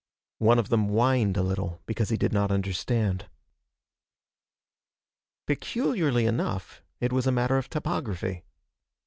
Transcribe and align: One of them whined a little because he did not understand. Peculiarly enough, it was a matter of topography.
One 0.39 0.57
of 0.57 0.69
them 0.69 0.87
whined 0.87 1.37
a 1.37 1.43
little 1.43 1.79
because 1.85 2.09
he 2.09 2.17
did 2.17 2.33
not 2.33 2.49
understand. 2.49 3.29
Peculiarly 5.45 6.25
enough, 6.25 6.81
it 6.99 7.13
was 7.13 7.27
a 7.27 7.31
matter 7.31 7.59
of 7.59 7.69
topography. 7.69 8.43